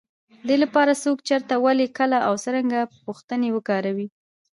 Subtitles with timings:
[0.47, 4.07] دې لپاره، څوک، چېرته، ولې، کله او څرنګه پوښتنې وکاروئ.